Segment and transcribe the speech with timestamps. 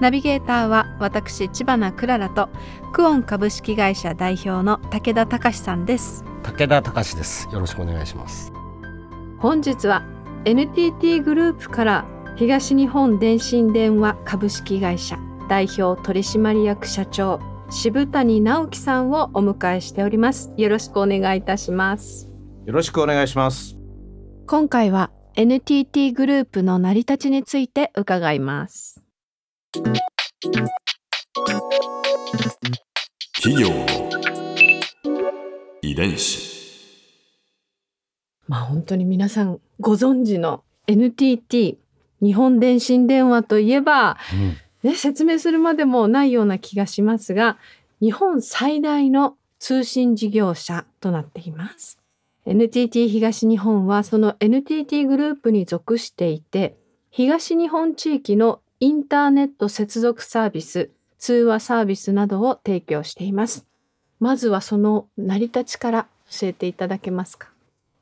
[0.00, 2.48] ナビゲーターは私千葉なクララと
[2.92, 6.24] クオン株式会社代表の武田隆さんです。
[6.42, 7.48] 武田隆です。
[7.52, 8.52] よろしくお願いします。
[9.38, 10.02] 本日は
[10.44, 20.52] NTT グループから東日本電信電話株式会社代表取締役社長渋谷直樹さんをお迎えしております。
[20.56, 22.30] よろしくお願いいたします。
[22.64, 23.76] よろしくお願いします。
[24.46, 28.99] 今回は NTT グループの成り立ちについて伺います
[33.42, 33.86] 企業の
[35.80, 37.08] 遺伝子。
[38.46, 41.78] まあ本当に皆さんご存知の NTT
[42.20, 44.18] 日本電信電話といえば、
[44.82, 47.56] ね、説明するまでもないような気がしますが
[48.02, 51.98] 日本最大の通信事業者となっています。
[52.44, 56.76] NTT 東日本はその NTT グループに属していて
[57.08, 63.66] 東日本地域のインターネット接続サービス通話サービスなどを提供しています。
[64.18, 67.48] まずはその成り立ちから教えていただけますか？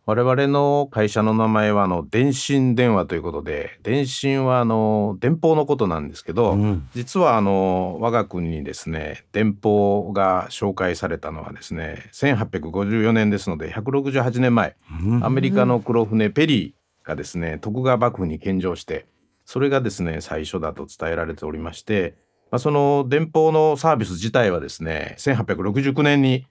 [0.06, 6.88] 我々の会社の名前はあの電信電話ということで、電信はあの電報のことなんですけど、うん。
[6.94, 19.06] 実はあの我が国にですね、電報が紹介されたのはですね、1854年ですので168年前、うんアメリカの黒船ペリーがですね、徳川幕府に献上して、
[19.44, 22.14] それがですね、最初だと伝えられておりまして、
[22.50, 26.46] まあ、その電報のサービス自体はですね、1869年に、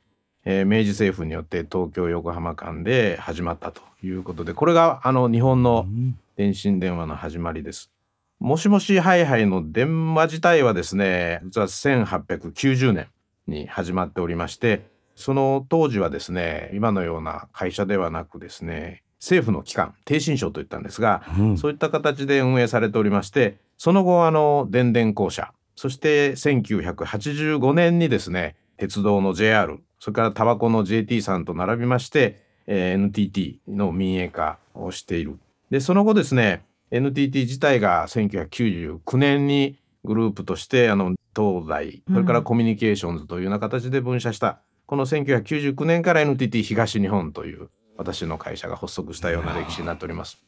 [0.45, 5.87] えー明治政府によって東京横浜間で始まったということで、これがあの日本の
[6.35, 7.91] 電信電話の始まりです。
[8.39, 13.07] もしもしハイハイの電話自体はですね、実は1890年
[13.47, 14.85] に始まっておりまして、
[15.15, 35.39] その当時はですね、今のような会社ではなくですね、政府の機関、逓信省といったんですが、うんそういった形で運営されておりまして、その後あの電電公社、そして1985年にですね、鉄道の JR、それからタバコの JT さんと並びまして、えー NTT の民営化をしている。
[35.69, 50.39] で、その後ですね、NTT 自体が1999年にグループとしてあの東大、それからコミュニケーションズというような形で分社した、この1999年から NTT 東日本という私の会社が発足したような歴史になっております。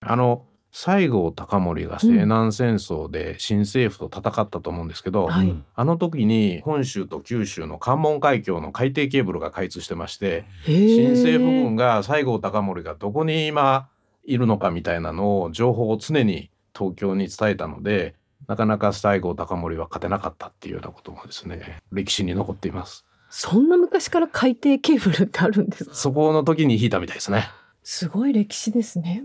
[0.00, 13.88] あの西郷隆盛が西南戦争で新政府と戦ったと思うんですけど、はいあの時に本州と九州の関門海峡の海底ケーブルが開通してまして新新政府軍が西郷隆盛がどこに今
[14.24, 18.14] いるのかみたいなのを情報を常に東京に伝えたので
[18.48, 23.04] なかなか西郷隆盛は勝てなかったっていうようなこともですね歴史に残っています。
[23.28, 25.94] そんな昔から海底ケーブルってあるんですか？
[25.94, 27.50] そこの時に引いたみたいですね。
[27.82, 29.24] すごい歴史ですね。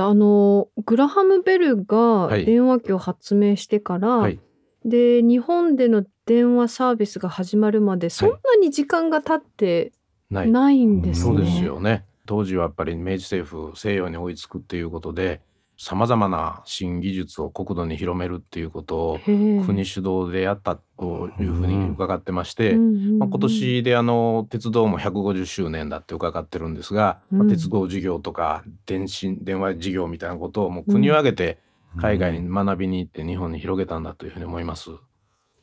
[0.00, 1.96] あのグラハム・ベルが
[2.26, 4.40] はい電話機を発明してから、はい
[4.84, 9.92] で日本での電話サービスが始まるまでそんなに時間が経って
[10.30, 11.36] ないないんですね。
[11.36, 12.06] そうですよね。
[12.24, 15.40] 当時はやっぱり明治政府西洋に追いつくっていうことで
[15.82, 31.58] さまざまな新技術を国土に広めるっていうことを国主導でやったというふうに伺ってまして、まあ、今年であの鉄道も150周年だって伺ってるんですが、まあうん鉄道事業とか電信電話事業みたいなことをもう国を挙げて
[31.96, 34.90] 海外に学びに行って日本に広げたんだというふうに思います。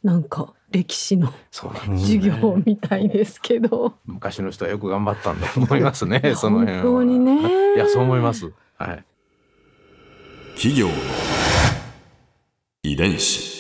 [0.01, 6.33] なんか歴史のそうなんです授業みたいですけど、昔の人はよく頑張ったんだと思いますね。
[6.35, 6.83] その辺は。
[6.83, 8.51] 本当にねいやそう思います。
[8.77, 9.05] はい。
[10.57, 10.93] 企業の
[12.81, 13.55] 遺伝子。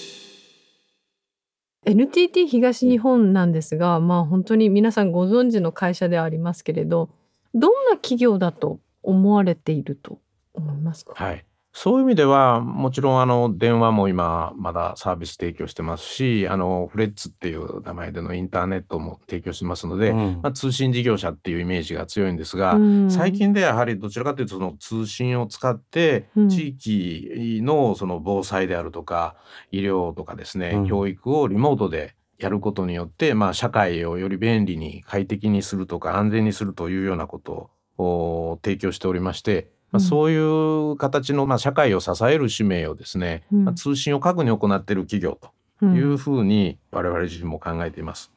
[1.85, 7.11] NTT 東日本なんですが、まあ本当に皆さんご存知の会社ではありますけれど
[7.53, 10.19] どんな企業だと思われていると
[10.55, 11.45] 思いますか、はい。
[11.79, 20.39] そういう意味ではもちろんあの電話も今まだサービス提供してますしあのフレッツっていう名前でのインターネットも提供してますので、うん。
[20.41, 23.11] まあ、通信事業者っていうイメージが強いんですが、うん。
[23.11, 26.49] 最近ではやはりどちらかというとその通信を使ってうん。
[26.49, 29.35] 地域のその防災であるとか
[29.71, 30.87] 医療とかですね、うん。
[30.87, 37.69] 教育をリモートでやることによって、まあ、社会をより便利に快適にするとか安全にするというようなこと
[37.99, 43.65] をお提供しておりましてまあ、そういう形のまあ社会を支える使命をですね、うん。
[43.65, 45.39] まあ、通信を核に行っている企業
[45.79, 48.31] というふうに我々自身も考えています。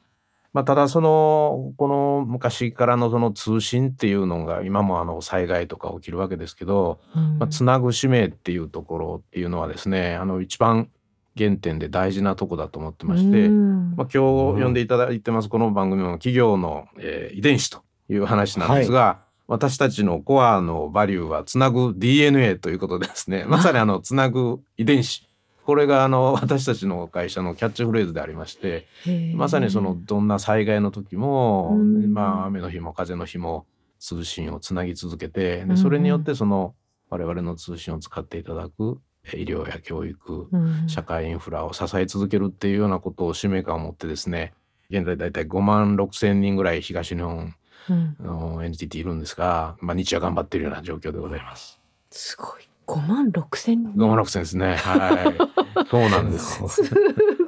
[0.52, 7.38] まあ、ただそのこの昔からのその通信っていうのが今もあの災害とか起きるわけですけど、うん。
[7.38, 10.88] まあ、つなぐ使命っていうところっていうのはですねあの一番
[11.36, 13.94] 原点で大事なとこだと思ってまして、うん。
[13.96, 14.72] まあ、今日呼ん。
[14.72, 19.20] でいただいてますこの番組の企業の、えー遺伝子という話なんですが、
[19.50, 23.44] 私たちのコアのバリューはつなぐ DNA ということでですね。
[23.48, 25.28] まさにあのつなぐ遺伝子。
[25.66, 28.86] これがあの 私たちの会社のキャッチフレーズでありまして
[29.34, 32.14] まさにそのどんな災害の時も、うん。
[32.14, 33.66] まあ雨の日も風の日も
[33.98, 35.68] 通信をつなぎ続けてうん。
[35.70, 36.76] でそれによってその
[37.08, 39.00] 我々の通信を使っていただく
[39.32, 40.88] え医療や教育うん。
[40.88, 44.52] 社会インフラを支え続けるっていうようなことを使命感を持ってですね
[44.90, 47.52] 現在だいたい5万6千人ぐらい東日本
[47.88, 51.80] うんの NTT いるんですが、まあ、日夜頑張っているような状況でございます。
[52.10, 54.74] すごい5万6千人5万6千ですね。
[54.76, 55.86] はい。
[55.90, 56.66] そうなんです。
[56.68, 56.94] す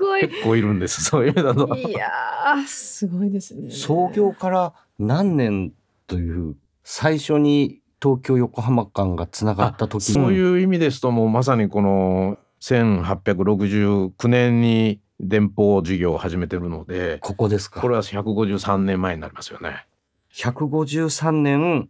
[0.01, 1.05] ごい結構いるんです。
[1.05, 1.75] そういう意味だと。
[1.75, 5.73] いやーすごいですね創業から何年
[6.07, 19.87] という最初に東京横浜間がつながった時そういう意味ですともうまさにこの1869年に電報事業を始めてるのでここですかこれは153年前になりますよね。
[20.35, 21.89] 153年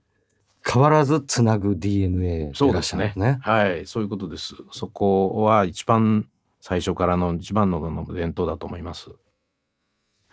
[0.65, 3.39] 変わらずつなぐ DNA でいらっしゃるんですね。
[3.43, 4.55] はい、そういうことです。
[4.71, 6.29] そこは一番
[6.61, 9.11] 最初からの一番のの伝統だと思います。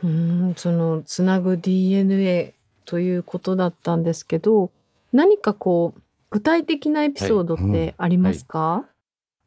[0.03, 2.53] うーんそのつなぐ DNA
[2.85, 4.71] ということだったんですけど
[5.11, 8.85] 何かこう具体的なエピソードってありますか、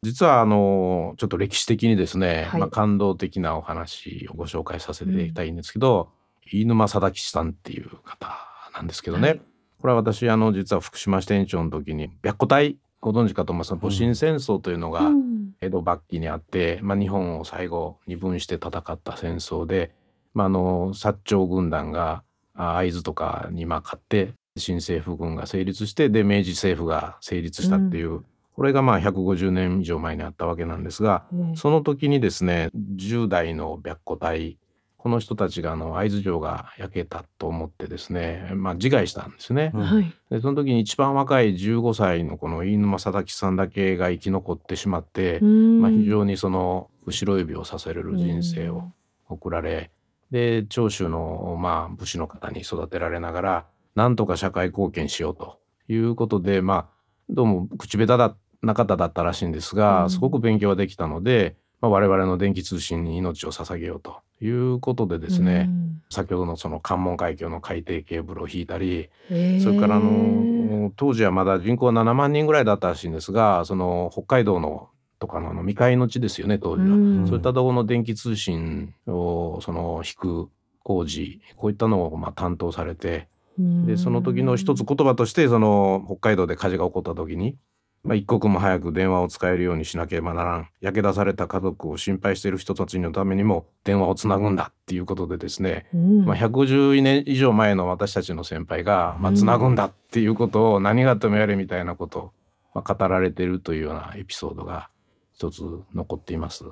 [0.01, 2.61] 実はあのちょっと歴史的にですね、はい。
[2.61, 6.09] まあ、感動的なお話をご紹介させていただきたいんですけど、
[6.45, 8.42] 飯沼貞吉さんっていう方
[8.73, 9.41] なんですけどね、はい。
[9.81, 13.71] これは私あの実は福島支店長の時に白虎隊ご存知かと思います。
[13.71, 15.33] が戊辰戦争というのがうん。
[15.61, 19.93] 江戸末期にあって、まあ、日本を最後二分して戦った戦争で、
[20.33, 22.23] まあ、あの薩長軍団が
[22.55, 28.23] あ会津とかにまあ勝って新政府軍が成立してで明治政府が成立したっていう、
[28.55, 34.57] これがまあ150年以上前にあったわけなんですがねその時にですね10代の白虎隊
[35.03, 39.71] この人たちがあの会津城が焼けたと思ってですね、まあ、自害したんですね。
[39.73, 39.81] うん。
[39.81, 40.13] はい。
[40.31, 48.93] でその時に一番若い15歳のこの飯沼貞吉さんだけが生き残ってしまって、まあ、非常にその後ろ指をさせれる人生を
[49.27, 49.91] 送られ、
[50.31, 53.65] で長州のまあ武士の方に育てられながら
[53.95, 55.59] なんとか社会貢献しようと
[55.89, 56.87] いうことでまあ
[57.29, 60.09] どうも口下手だな方だったらしいんですが、うん。
[60.09, 65.69] すごく勉強ができたので、まあ、我々の電気通信に命を捧げようということでですね、
[66.09, 77.25] 先ほどのその関門海峡の海底ケーブルを引いたり、うんそれからあの当時はまだ人口は7万人ぐらいだったらしいんですがその北海道のとかのあの未開の地ですよね当時は、うん。
[77.27, 80.49] そういったところの電気通信をその引く
[80.83, 87.55] 工事こういったのをまあ担当されてでその時の一つ言葉としてその北海道で火事が起こった時に、
[88.03, 90.67] まあ、一刻も早く電話を使えるようにしなければならん。
[90.81, 95.87] 焼け出された家族を心配している人たちのためにも電話をつなぐんだっていうことでですね。
[95.93, 96.25] うん。
[96.25, 99.35] まあ、150年以上前の私たちの先輩が、まあ、うん。
[99.37, 102.31] つなぐんだっていうことを何があってもやれみたいなことを、
[102.75, 104.89] まあ、語られているというようなエピソードが
[105.33, 105.61] 一つ
[105.93, 106.65] 残っています。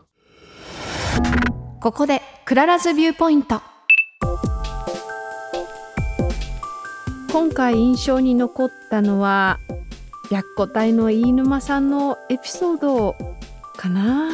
[1.80, 3.61] ここで Clara's Viewpoint。
[7.31, 9.57] 今回印象に残ったのは
[10.31, 13.18] 白虎隊の飯沼さんのエピソード
[13.76, 14.30] かな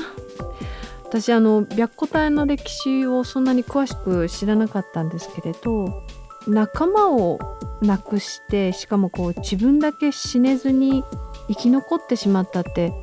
[1.03, 6.03] 私あの白虎隊の歴史をそんなに詳しく知らなかったんですけれど
[6.47, 7.39] 仲間を
[7.81, 11.03] 亡くしてしかもこう自分だけ死ねずに
[11.47, 12.93] 生き残ってしまったって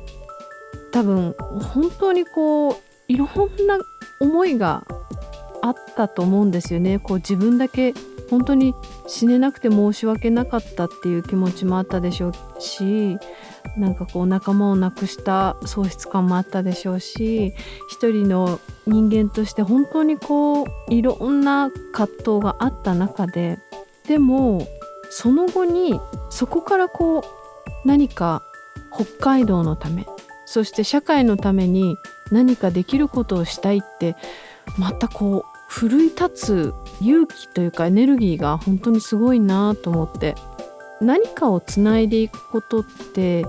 [0.93, 1.35] 多分
[1.73, 2.75] 本当にこう
[3.09, 3.27] いろん
[3.67, 3.77] な
[4.21, 4.85] 思いが
[5.61, 6.99] あったと思うんですよね。
[6.99, 7.93] こう自分だけ
[8.35, 8.75] 本当に
[9.07, 13.17] 死ねなくて申し訳なかったっていう気持ちもあったでしょうし
[13.77, 17.53] なんかこう仲間を亡くした喪失感もあったでしょうし
[17.87, 23.57] 一人の人間として本当にこういろんな葛藤があった中で
[24.05, 24.67] でも
[25.09, 25.97] その後に
[26.29, 28.43] そこからこう何か
[28.93, 30.05] 北海道のため
[30.45, 31.95] そして社会のために
[32.31, 34.17] 何かできることをしたいって
[34.77, 40.35] またこう奮い立つ勇気というかエネルギーが本当にすごいなと思って。
[41.01, 42.83] 何かをつないでいくことっ
[43.13, 43.45] て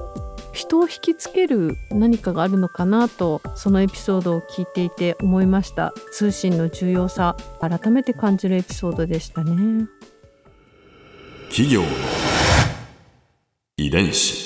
[0.52, 5.92] 人を引きつける何かがあるのかなとそのエピソードを聞いていて思いました。
[6.12, 9.86] 通信の重要さ改めて感じるエピソードでしたね。
[11.48, 11.82] 企業
[13.76, 14.45] 遺伝子。